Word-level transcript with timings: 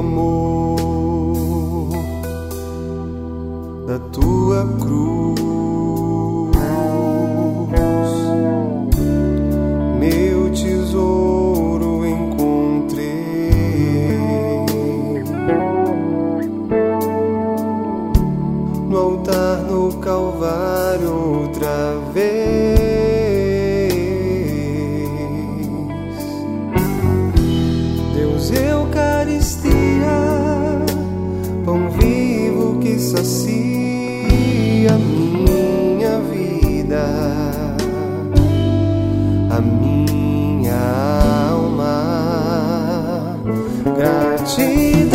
amor, 0.00 1.90
da 3.86 3.98
tua 4.10 4.66
cruz, 4.80 5.40
meu 9.98 10.50
tesouro 10.52 12.06
encontrei 12.06 13.50
no 18.88 18.96
altar 18.96 19.58
no 19.64 19.92
Calvário 19.98 21.42
outra 21.42 22.00
vez. 22.14 22.89
vivo 31.88 32.78
que 32.80 32.98
sacia 32.98 34.92
minha 34.98 36.18
vida, 36.30 37.04
a 39.50 39.60
minha 39.60 40.80
alma. 41.50 43.38
Gratidão. 43.96 45.09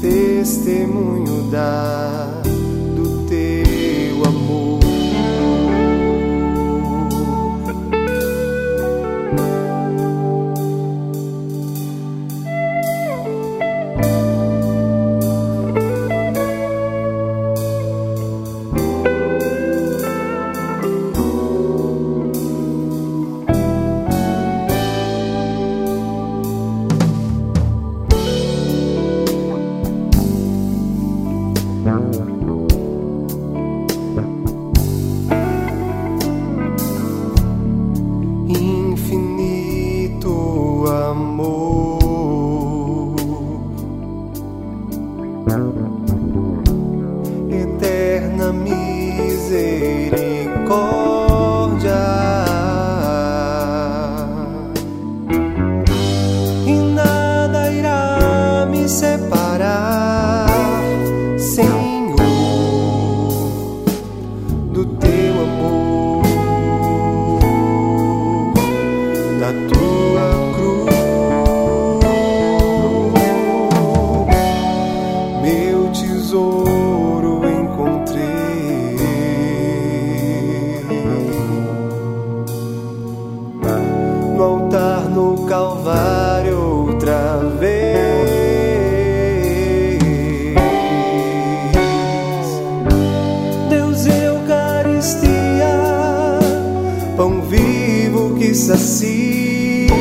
testemunho 0.00 1.50
dar. 1.50 2.55
pão 97.16 97.40
vivo 97.40 98.36
que 98.36 98.54
sacia 98.54 99.94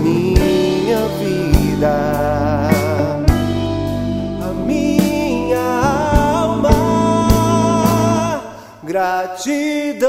minha 0.00 1.06
vida. 1.20 2.70
a 4.42 4.52
minha 4.66 5.60
alma 6.32 6.70
Gratidão. 8.82 10.08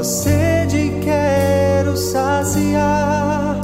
tua 0.00 0.04
sede 0.04 0.98
quero 1.04 1.94
saciar, 1.94 3.60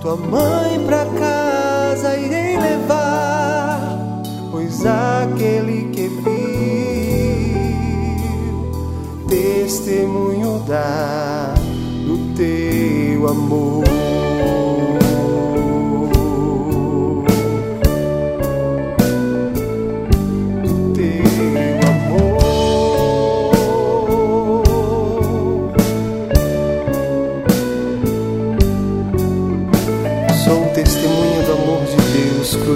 tua 0.00 0.16
mãe 0.16 0.82
pra 0.86 1.04
casa 1.04 2.16
irei 2.16 2.56
levar, 2.58 4.22
pois 4.50 4.86
aquele 4.86 5.90
que 5.90 6.08
viu 6.08 6.30
testemunho 9.28 10.62
dá 10.66 11.52
do 12.06 12.34
teu 12.34 13.28
amor. 13.28 13.59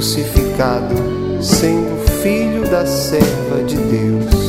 Crucificado, 0.04 1.42
sendo 1.42 1.96
filho 2.22 2.68
da 2.68 2.84
serva 2.84 3.62
de 3.64 3.76
Deus. 3.76 4.43